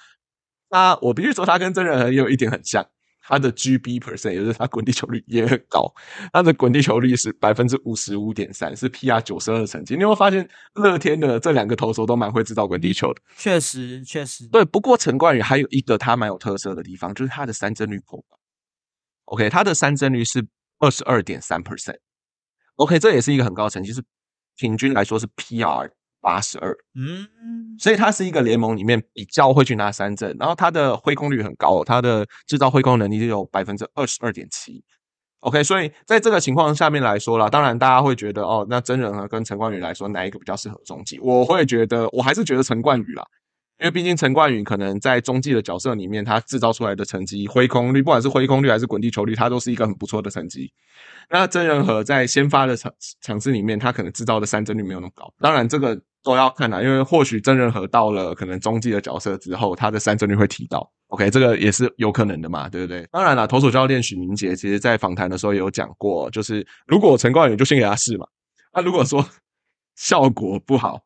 [0.74, 2.84] 他，我必须说，他跟真人也有一点很像，
[3.22, 5.94] 他的 GB percent，也就是他滚地球率也很高，
[6.32, 9.96] 他的滚地球率是百分之五十五点三，是 PR 九十二的成绩。
[9.96, 13.22] 你会发现，乐天的这两个投手都蛮会制造滚地球的。
[13.38, 14.66] 确实，确实，对。
[14.66, 18.40] 不过陈冠宇还有一个他蛮有特色的地方，就是他的三振率颇高。
[19.26, 20.44] OK，他的三振率是
[20.80, 22.00] 二十二点三 percent。
[22.78, 24.04] OK，这也是一个很高的成绩，是
[24.56, 25.92] 平均来说是 PR。
[26.24, 27.28] 八十二，嗯，
[27.78, 34.82] 所以他是一个联盟里面比较会去拿三振，然后他的挥空率很高，他的制造挥空能力就有百分之二十二点七。
[35.42, 41.20] OK，所以在这个情况下面来说啦，当然大家会觉得哦，那真人和跟陈冠宇来说哪一个比较适合中继？
[41.20, 43.26] 我会觉得我还是觉得陈冠宇啦，
[43.80, 50.72] 因为毕竟陈冠宇可能在中继的角色里面，他制造出来的成绩挥空率，不管是挥空率还是滚地球率，他都是一个很不错的成绩。
[51.30, 55.34] 那真人和在先发的场场次里面，他可能制造的三振率没有那么高。
[55.42, 60.92] 当然，这个都要看啦，因为或许曾仁和到了可能中继的角色之后，他的三振率会提到。
[61.08, 63.08] OK，这个也是有可能的嘛，对不对？
[63.12, 68.26] 当然了，投手教练许明杰其实在访谈的时候也有讲过，就是如果陈冠宇就先给他试嘛，
[68.74, 69.24] 那如果说
[69.96, 71.02] 效果不好。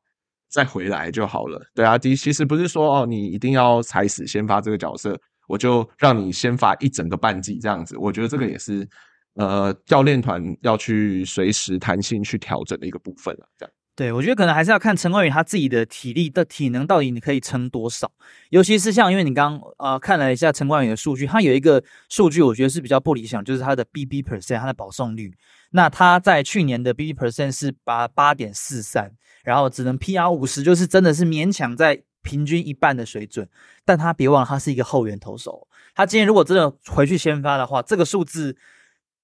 [0.50, 1.62] 再回来就好了。
[1.76, 7.98] 对啊，其其实不是说哦，你一定要踩死先发这个角色，我就让你先发一整个半季这样子。
[7.98, 8.88] 我觉得这个也是
[9.34, 13.46] 呃教练团要去随时弹性去调整的一个部分了。
[13.58, 18.10] 这样，对我觉得可能还是要看陈冠宇他自己的体力的体能到底你可以撑多少。
[18.52, 25.34] 尤其是像因为你刚呃看了一下陈冠宇的数据，他有一个数据我觉得是比较不理想，就是他的 BB percent，他的保送率。
[25.72, 29.12] 那他在去年的 BB percent 是八八点四三。
[29.44, 33.48] 然后只能 PR 五十，就是真的是勉强在平均一半的水准。
[33.86, 35.66] 但他别忘了，他是一个后援投手。
[35.96, 38.58] 他今天如果真的回去先发的话，这个数字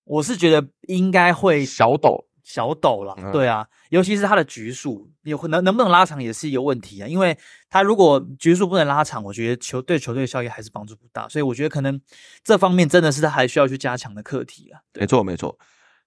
[0.05, 3.15] 我是觉得应该会小抖小抖了。
[3.31, 7.07] 对啊，尤其是他的局数，有能能不能拉长也是一个问题啊。
[7.07, 7.37] 因为
[7.69, 11.27] 他如果局数不能拉长，我觉得球队球队效益还是帮助不大。
[11.27, 11.99] 所以我觉得可能
[12.43, 14.81] 这方面真的是他还需要去加强的课题啊。
[14.93, 15.57] 没错，没错。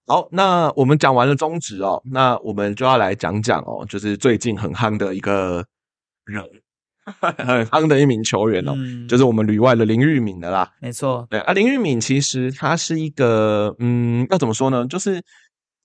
[0.08, 5.64] 好，那我们讲完了中职哦，那我们就要来讲讲哦，就是最近很夯的一个
[6.24, 6.44] 人，
[7.04, 8.76] 很夯的一名球员哦，
[9.08, 10.72] 就是我们旅外的林玉敏的啦。
[10.78, 14.86] 没错，对啊，林玉敏其实他是一个，嗯，要怎么说呢？
[14.86, 15.20] 就是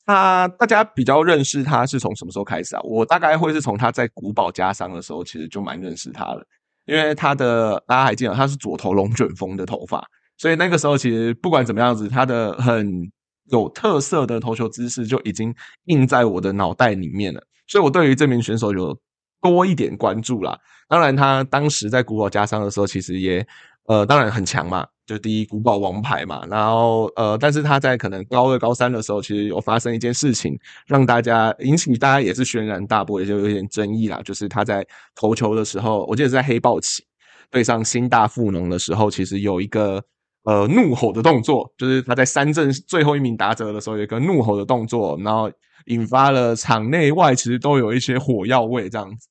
[0.05, 2.81] 他大家比较认识他是从什么时候开始啊？
[2.83, 6.45] 我大概会是从他在古堡加伤的时候，其实就蛮认识他了，
[6.85, 10.05] 因为他的大家还记得他是左头龙卷风的头发，
[10.37, 13.11] 所以那个时候其实不管怎么样子，他的很。
[13.51, 15.53] 有特色的投球姿势就已经
[15.85, 18.97] 印在我的脑袋里面了，所以我对于这名选手有
[19.41, 20.57] 多一点关注啦。
[20.87, 23.45] 当然，他当时在古堡加伤的时候，其实也
[23.87, 26.45] 呃，当然很强嘛，就第一古堡王牌嘛。
[26.49, 34.21] 然后呃，但是他在可能高二、高三的时候，其实有发生一件事情，让大家引起大家也是轩然大波，也就有点争议啦。
[34.23, 37.03] 就是他在投球的时候，我记得是在黑豹起
[37.49, 40.03] 对上新大富农的时候，其实有一个。
[40.43, 45.51] 呃，怒吼的动作，就是他在三阵最后一名打者的时候有一个怒吼的动作，然后
[45.85, 49.27] 引发了场内外其实都有一些火药味这样子。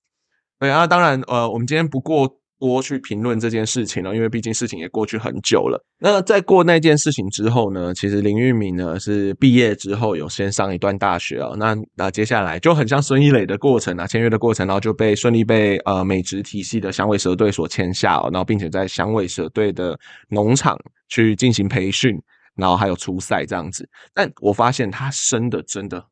[0.61, 2.40] 对啊，当然，呃，我们今天不过。
[2.61, 5.83] 多去评论这件事情了，因为毕竟事情也过去很久了。
[5.99, 22.21] 那在过那件事情之后呢，其实林玉敏呢是毕业之后有先上一段大学哦，那那接下来就很像孙一磊的过程啊，签约的过程，然后就被顺利被呃美职体系的响尾蛇队所签下哦，然后并且在响尾蛇队的农场去进行培训，
[22.57, 23.89] 然后还有出赛这样子。
[24.13, 26.05] 但我发现他生的真的，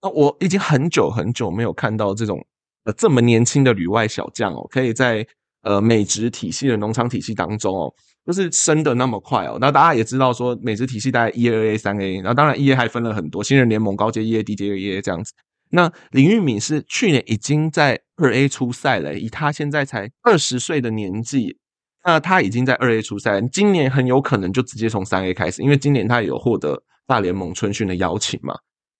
[0.00, 2.46] 那我已经很久很久没有看到这种
[2.84, 5.26] 呃这么年轻的旅外小将哦，可以在。
[5.66, 7.92] 呃，美职体系的农场体系当中哦，
[8.24, 9.58] 就是升的那么快哦。
[9.60, 15.32] 那大家也知道说，美职体系大概一 A、二 A、三 A，然后当然一 A 还分了很多新人联盟、高阶一 A、低阶一 A 这样子。
[15.70, 21.58] 那林玉敏是去年已经在二 A 出赛了，以他现在才二十岁的年纪，
[22.04, 28.54] 那他已经在二 A 出赛，今年很有可能就直接从三 A 开始，因为今年他也有获得大联盟春训的邀请嘛。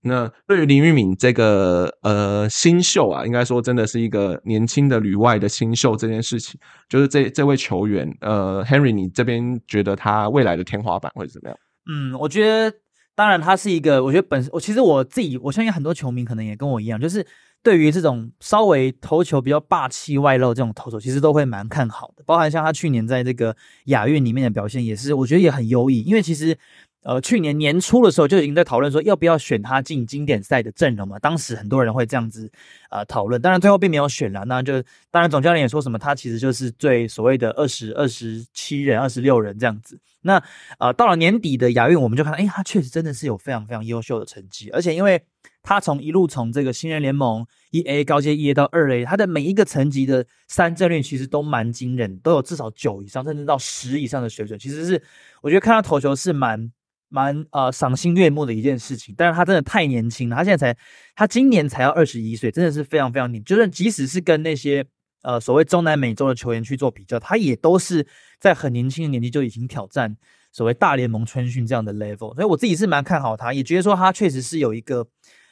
[0.07, 11.59] 那对于林玉敏这个呃新秀啊，应该说真的是一个年轻的旅外的新秀这件事情，就是这这位球员呃，Henry，你这边觉得他未来的天花板会怎么样？
[11.90, 12.73] 嗯，我觉得
[13.14, 17.27] 当然他是一个，我觉得本身我其实我自己，我相信很多球迷可能也跟我一样，就是
[17.62, 22.23] 对于这种稍微投球比较霸气外露这种投手，其实都会蛮看好的。
[22.25, 26.57] 包含像他去年在这个亚运里面的表现，也是我觉得也很优异，因为其实。
[27.07, 31.16] 呃，去年年初的时候就已经在讨论说要不要选他进经典赛的阵容嘛。
[31.21, 32.51] 当时很多人会这样子
[32.90, 34.45] 呃讨论，当然最后并没有选了。
[34.47, 39.97] 那就当然总教练也说什么，他其实就是最所谓的二十二十七人、二十六人这样子。
[40.23, 40.42] 那
[40.81, 45.23] 呃到了年底的亚运，我们就看，哎，他确实真的是有非常非常优秀的成绩，而且因为
[45.62, 54.59] 他从一路从这个新人联盟一 A 高阶一 A 到二 A，他的每一个层级的三阵率其实都蛮惊人，都有至少九以上，甚至到十以上的水准。
[54.59, 55.01] 其实是
[55.40, 56.73] 我觉得看他投球是蛮。
[57.09, 60.79] 蛮呃赏心悦目的一件事情，但是他真的太年轻了，他现在才，
[61.14, 64.85] 他今年才要二十一岁，真的是非常非常年，就是即使是跟那些
[65.23, 68.07] 呃所谓中南美洲的球员去做比较，他也都是
[68.40, 70.16] 在很年轻的年纪就已经挑战
[70.53, 75.07] 所谓大联盟春训这样的 level，所以我自己是蛮看好他，也觉得说他确实是有一个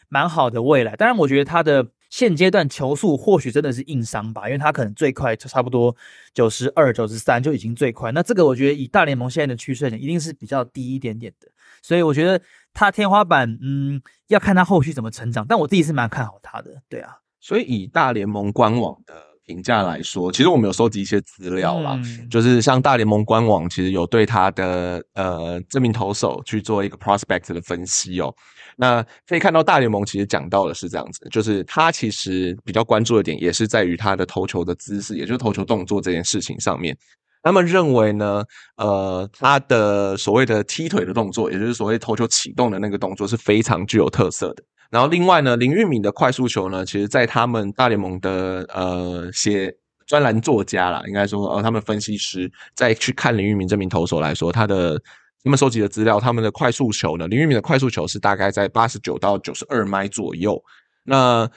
[0.08, 1.88] 蛮好的未来，当然我觉得他的。
[2.10, 5.94] 现阶段球速或许真的是硬伤吧，因为他可能最快就差不多
[6.32, 8.12] 九十二、九十三就已经最快。
[8.12, 11.48] 那这个我觉得以大联盟现在的趋势，一定是比较低一点点的。
[11.82, 12.40] 所以我觉得
[12.72, 15.44] 他天花板，嗯，要看他后续怎么成长。
[15.46, 17.18] 但我自己是蛮看好他的，对啊。
[17.40, 19.14] 所以以大联盟官网的
[19.46, 28.34] 评价来说，其实我们有收集一些资料啦，嗯就是像大联盟官网其实有对他的呃这名投手去做一个 prospect 的分析哦。
[28.76, 36.96] 那可以看到大联盟其实讲到的是这样子，就是他其实比较关注的点也是在于他的投球的姿势，也就是投球动作这件事情上面。
[37.42, 38.42] 他们认为呢，
[38.78, 44.62] 呃，他的所谓的踢腿的动作，也就是所谓投球启动的那个动作是非常具有特色的。
[44.94, 49.74] 然后另外呢，林玉敏的快速球呢，其实在他们大联盟的呃写
[50.06, 54.96] 专栏作家啦，应该说呃他们分析师在去看林玉敏这名投手来说，他的
[55.42, 60.62] 他们收集的资料，他们的快速球呢，林玉敏的快速球是大概在八十九到九十二迈左右。
[61.02, 61.50] 那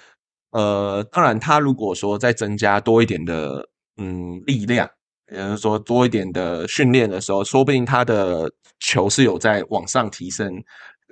[0.49, 4.89] 呃，当然他如果说再增加多一点的嗯力量。
[5.29, 10.63] 也就是说，多一点的训练的时候，说不定他的球是有在往上提升，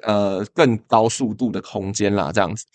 [0.04, 2.66] 呃，更高速度的空间啦，这样子。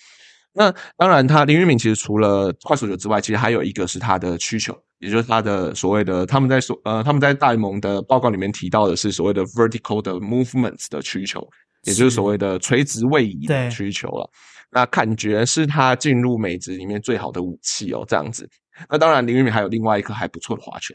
[0.53, 11.47] 那当然，他林玉敏其实除了快速球之外，其实还有一个是他的曲球，也就是他的所谓的他们在所呃他们在大联盟的报告里面提到的是所谓的 vertical 的 movements 的曲球，
[11.85, 14.29] 也就是所谓的垂直位移的对曲球了。
[14.73, 18.49] 那感觉是他进入美职里面最好的武器哦，这样子。
[18.89, 20.95] 那当然，林玉敏还有另外一颗还不错的滑球。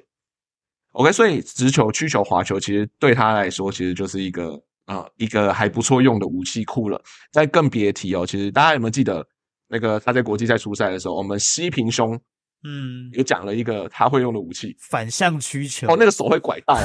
[0.92, 7.02] OK，所以直球、曲球、滑球其实对他来说，其实就是一个呃一个还不错用的武器库了。
[7.32, 9.26] 再更别提哦，其实大家有没有记得
[9.70, 12.20] 那个他在国际赛初赛的时候，我们西平兄
[12.68, 16.76] 嗯，有讲了一个他会用的武器反向曲球哦， 那个手会拐到，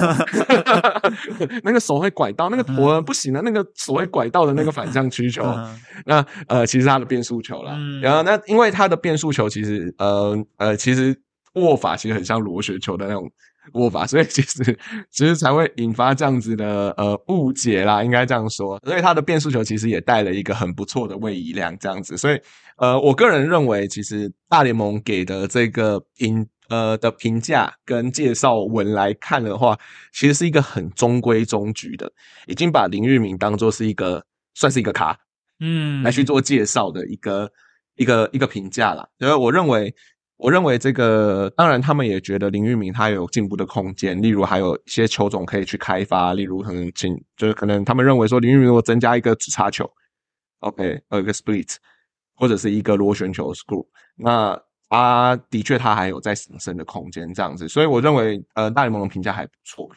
[1.65, 11.19] 那个手会拐到，那个头不行啊，那个手会拐到的那个反向曲球，嗯那呃其实他的变速球啦，嗯然后那因为他的变速球其实呃呃其实
[11.55, 13.31] 握法其实很像螺旋球的那种
[13.75, 14.79] 握法，所以其实
[15.11, 18.81] 其实才会引发这样子的呃误解啦，应该这样说。
[18.85, 22.17] 所以他的变速球其实也带了一个很不错的位移量，这样子。
[22.17, 22.41] 所以
[22.77, 29.79] 呃，我个人认为，其实大联盟给的这个评呃的评价跟介绍文来看的话，
[30.13, 32.11] 其实是一个很中规中矩的，
[32.47, 35.17] 已经把林玉明当做是一个算是一个咖，
[35.61, 37.51] 嗯来去做介绍的一个
[37.97, 39.07] 一个一个评价啦。
[39.19, 39.95] 因为我认为，
[40.43, 49.89] 我认为这个当然他们也觉得林玉明他有进步的空间，例如还有一些球种可以去开发，例如可能请就是可能他们认为说林玉明如果增加一个直插球
[50.61, 51.77] ，OK，呃一个 split
[52.35, 59.89] 或者是一个螺旋球 screw，那他的确他还有在上升的空间这样子，所以我认为呃大联盟的评价还不错。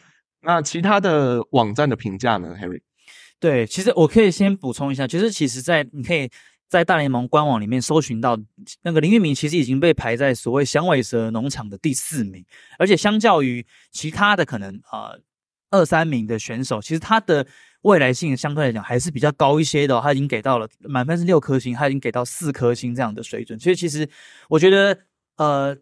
[0.41, 2.82] 那其他的网站的评价呢，Harry？
[3.39, 6.29] 对，其实我可以先补充一下，就是其实，在你可以
[6.74, 8.36] 在大联盟官网里面搜寻到
[8.82, 12.44] 那个林玉明，其实已经被排在所谓响尾蛇农场的第四名，
[12.80, 15.20] 而且相较于其他的可能呃
[15.70, 17.46] 二三名的选手，其实他的
[17.84, 24.10] 未来性相对来讲还是比较高一些的、他已经给到了满分是六颗星，他已经给到四颗星这样的水准，所以其实
[24.50, 24.98] 我觉得
[25.38, 25.78] 呃。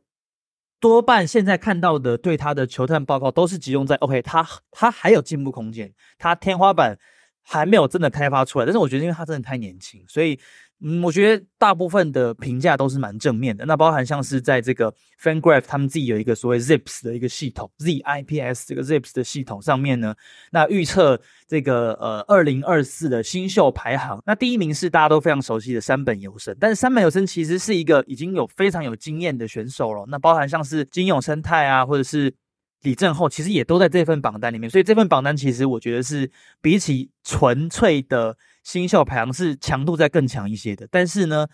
[0.82, 6.98] 多半现在看到的对他的球探报告都是集中在 OK，他他还有进步空间，他天花板
[7.44, 8.66] 还没有真的开发出来。
[8.66, 10.40] 但是我觉得，因为他真的太年轻，所以
[10.84, 13.66] 嗯，我觉得大部分的评价都是蛮正面的。
[13.66, 14.92] 那包含像是在这个
[15.22, 20.16] FanGraph 他们自己有一个所谓 Zips 的一个系统，ZIPS 这个 Zips 的系统上面呢，
[20.52, 30.04] 那预测这个呃二零二四的新秀排行，那第一名是大家都非常熟悉的山本由生，但是山本由生其实是一个已经有非常有经验的选手了。
[30.08, 32.34] 那包含像是金永生态啊，或者是
[32.82, 34.68] 李正厚，其实也都在这份榜单里面。
[34.68, 40.88] 所以这份榜单其实我觉得是比起纯粹的新秀排行是强度再更强一些的。
[40.92, 41.48] 但是呢，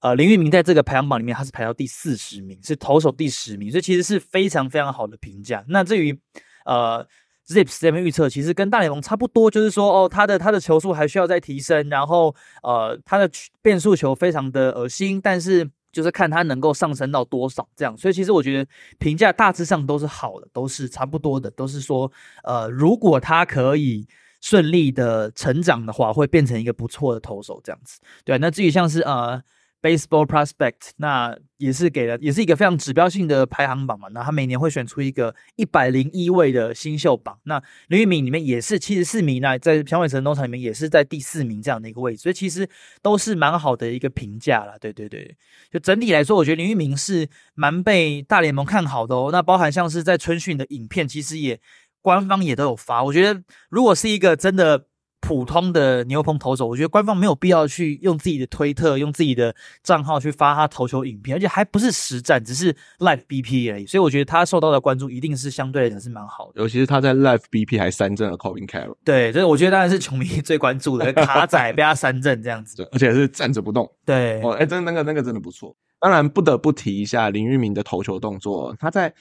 [0.00, 5.64] 呃，林玉明在这个排行榜里面他是排到第四十名，是投手第十名，所以其实是非常非常好的评价。
[5.68, 6.18] 那至于
[6.64, 7.06] 呃。
[7.50, 13.26] Zips 这边预测其实跟大联盟差不多，就是说哦，他的他的球速还需要再提升，然后呃，他的
[13.62, 17.96] 变速球非常的恶心，但是就是看他能够上升到多少这样。
[17.96, 22.12] 所以其实我觉得评价大致上都是好的，都是差不多的，都是说
[22.44, 24.06] 呃，如果他可以
[24.40, 28.00] 顺利的成长的话，会变成一个不错的投手这样子。
[28.24, 29.42] 对，那至于像是呃。
[29.80, 34.08] Baseball Prospect，那也是给了，也是一个非常指标性的排行榜嘛。
[34.10, 37.38] 那他每年会选出一个一百零一位的新秀榜。
[37.44, 42.68] 那林玉明里面也是七十四名那在响尾蛇农场里面也是在第四名这样的一个位置，所以其实
[43.02, 44.74] 都是蛮好的一个评价啦。
[44.80, 45.36] 对对对，
[45.70, 49.28] 就整体来说，我觉得林玉明是蛮被大联盟看好的哦。
[49.30, 51.60] 那包含像是在春训的影片，其实也
[52.08, 53.04] 官方也都有发。
[53.04, 54.86] 我觉得如果是一个真的。
[55.20, 59.52] 普通的牛棚投手，我觉得官方没有必要去用自己的推特、用自己的
[59.82, 63.84] 账号去发他投球影片，而且还不是实战，只是 live BP 而已。
[63.84, 66.62] 所以我觉得他受到的关注一定是相对来讲是蛮好的。
[66.62, 72.76] 尤其是他在 live BP 还三振了 Colin Carroll，对，这我觉得当然是球迷最关注的 卡仔被他三振这样子。
[72.76, 73.90] 对，而且是站着不动。
[74.06, 75.74] 对，哦，哎，真的那个那个真的不错。
[76.00, 79.12] 当然不得不提一下林玉明的投球动作，他在。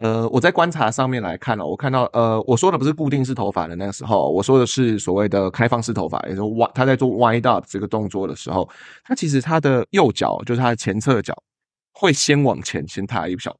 [0.00, 8.68] 呃，我在观察上面来看哦，我看到呃，我说的不是固定式头发的那个时候，我说的是所谓的开放式头发，也就是歪，他在做 wide up 这个动作的时候，
[9.04, 11.34] 他其实他的右脚就是他的前侧脚
[11.92, 13.58] 会先往前先踏一小步。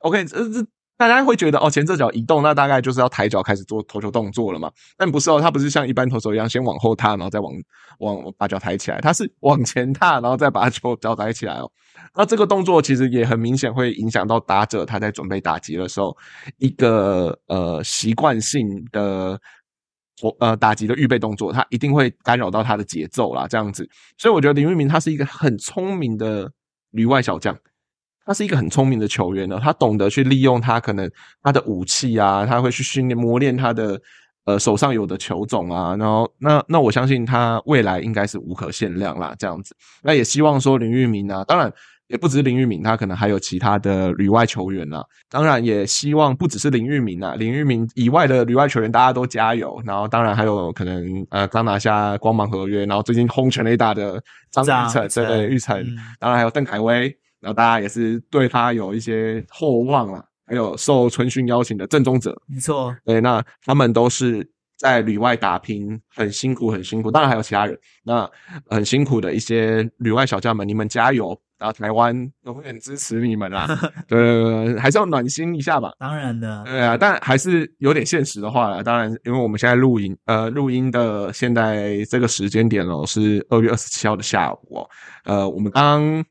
[0.00, 0.66] OK，这这。
[0.98, 4.68] 大家会觉得哦，前侧脚移动，那大概就是要抬脚开始做投球动作了嘛？
[4.96, 7.52] 但不是哦，他不是像一般投手一样先往后踏，然后再往
[8.00, 11.70] 往把脚抬起来，他是往前踏，然后再把 球脚抬起来哦。
[12.14, 16.16] 那这个动作其实也很明显会影响到打者他在准备打击的时候
[16.58, 19.40] 一个呃习惯性的
[20.22, 23.46] 我呃打击的预备动作，他一定会干扰到他的节奏啦。
[23.48, 26.50] 这样子，所以我觉得林玉明他是一个很聪明的
[26.90, 27.56] 旅外小将。
[28.26, 31.10] 他是一个很聪明的球员呢，他懂得去利用他可能
[31.42, 33.98] 他的武器啊，他会去训练磨练他的
[34.44, 39.74] 呃手上有的球种啊，然后那那我相信他未来应该是无可限量啦，这样子。
[40.02, 41.72] 那也希望说林玉明啊，当然
[42.08, 45.04] 也不只是林玉明，他可能还有其他的旅外球员啦。
[45.30, 49.80] 当然也希望不只是林玉明啊，林玉明以外的旅外球员大家都加油。
[49.84, 55.76] 然后当然还有可能呃刚拿下光芒合约，然后最近轰全垒打的张玉成，对对玉成，
[56.18, 57.14] 当然还有邓凯威。
[57.40, 64.44] 然后大家也是对他有一些厚望啊，还有受春训邀请的正宗者，没错，对，那他们都是
[64.76, 67.12] 在旅外打拼，很辛苦，很辛苦。
[67.12, 68.28] 当然还有其他人，那
[68.68, 71.40] 很辛苦的一些旅外小将们，你们加油！
[71.58, 73.66] 然后台湾 永远支持你们啦，
[74.08, 75.92] 对，还是要暖心一下吧。
[75.98, 78.82] 当然的，对啊，但还是有点现实的话了。
[78.82, 84.88] 当然，因为我们现在录音，呃，录音的现在这个时间点哦，是二月二十七号的下午哦，
[85.24, 86.24] 呃，我们刚。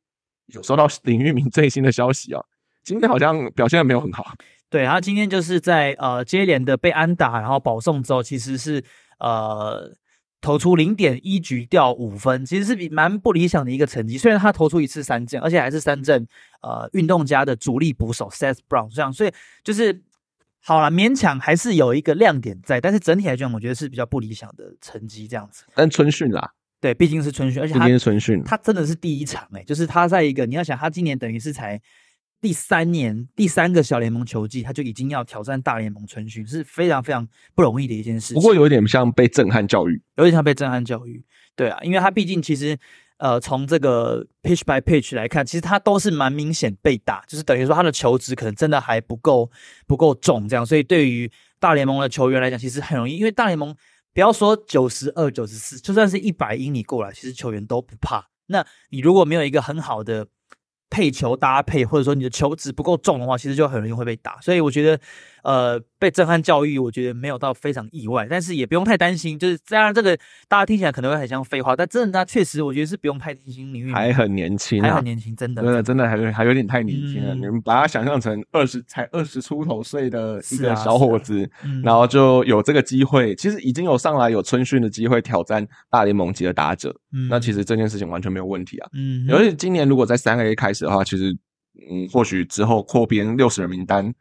[0.53, 2.41] 有收到林玉明最新的消息哦，
[2.85, 4.25] 今天好像表现的没有很好。
[4.71, 8.81] 对，他今天就是在呃接连的被安打，然后保送之后，其实是
[9.19, 9.91] 呃
[10.41, 14.17] 投出零点一局掉五分，其实是比蛮不理想的一个成绩。
[14.17, 16.27] 虽然他投出一次三振，而且还是三振
[16.61, 19.31] 呃运动家的主力捕手 Seth Brown 这样，所以
[19.63, 20.03] 就是
[20.61, 25.63] 好了，勉强还是有一个亮点在，但是整体来讲，我觉得是比较不理想的成绩这样子。
[25.73, 26.51] 但春训啦。
[26.79, 31.81] 对，毕竟是春训，而且他是春训，他真的是第一场哎，就是他在一个你要想，他今年等于是才
[32.47, 38.33] 第三年第三个小联盟球季，他就已经要挑战大联盟春训，是非常非常不容易的一件事。
[38.33, 41.21] 不过有一点像被震撼教育，有点像被震撼教育。
[41.57, 42.77] 对啊，因为他毕竟其实
[43.17, 49.51] 呃，从这个 pitch by pitch 来看，其实他都是蛮明显被打，就是等于说他的球值可能真的还不够
[49.85, 51.29] 不够重，这样，所以对于
[51.59, 53.75] 大联盟的球员来讲，其实很容易，因为大联盟。
[54.13, 58.25] 不要说九十二、九十四，就算是一百英里过来，其实球员都不怕。
[58.47, 60.25] 那你如果没有一个很好的
[60.89, 64.39] 配球搭配，或者说你的球子不够重的话，其实就很容易会被打。
[64.41, 64.99] 所以我觉得。
[65.43, 69.37] 呃，被震撼教育，我觉得没有到非常意外，但是也不用太担心。
[69.37, 70.17] 就是当然，这个
[70.47, 73.73] 大家听起来可能会很像废话，但真的，他确实，我觉得是不用太担心。
[73.73, 77.33] 领域还很年轻，还很年轻，真的，真的，真的还还有点太年轻了。
[77.35, 81.49] 你们把他想象成二十才二十出头岁的一个小伙子，
[81.83, 86.95] 然后就有这个机会，其实已经有上来有春训的机会挑战大联盟级的打者。
[87.29, 88.89] 那其实这件事情完全没有问题啊。
[88.93, 91.31] 嗯，尤其今年如果在三 A 开始的话，其实
[91.89, 94.13] 嗯，或许之后扩编六十人名单。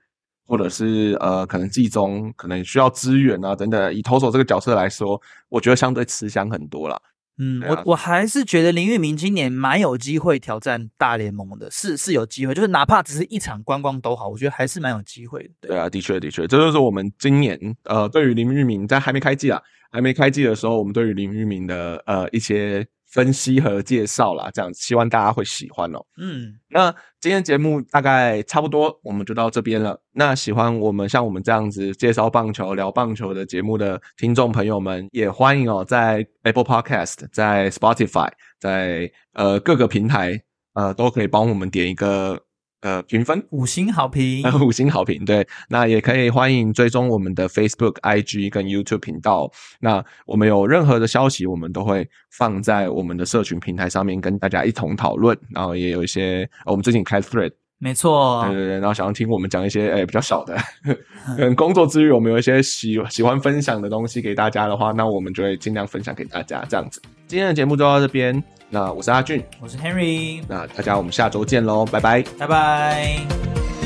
[0.47, 3.93] 或者是呃，可能季中可能需要支援啊，等等。
[3.93, 7.03] 以投手这个角色来说，我觉得相对吃香很多了。
[7.39, 15.69] 嗯，我我还是觉得林玉明今年蛮有机会挑战大联盟的，是是有机会，就是哪怕只是一场观光都好，我觉得还是蛮有机会的。
[15.69, 22.87] 对啊，的确的确，这就是我们今年呃，对于林玉明在还没开季啊，还没开季的时候，我们对于林玉明的呃一些。
[23.07, 26.05] 分析和介绍啦，这样希望大家会喜欢哦。
[26.19, 30.01] 嗯，那今天节目大概差不多，我们就到这边了。
[30.13, 40.41] 那喜欢我们像我们这样子介绍棒球、聊棒球的节目的听众朋友们，也欢迎哦，在 Apple Podcast、在 Spotify、在呃各个平台
[40.75, 42.46] 呃都可以帮我们点一个。
[42.87, 49.51] 呃，评分五星好评， 五星好评，对，那也可以欢迎追踪我们的 Facebook、IG 跟 YouTube 频道。
[49.80, 55.37] 那我们有任何的消息，我们都会放在我们的社群平台上面跟大家一同讨论。
[55.51, 58.74] 然后也有一些，我们最近开 Thread，没错，对对对。
[58.74, 60.57] 然后想要听我们讲一些，诶比较少的，
[61.39, 67.03] 嗯，工作之余我们有一些喜喜欢分享的东西给大家的话，那我们就会尽量分享给大家这样子。
[67.26, 68.41] 今天的节目就到这边。
[68.69, 73.86] 那我是阿俊，我是 Henry，那大家我们下周见喽，拜拜，拜拜。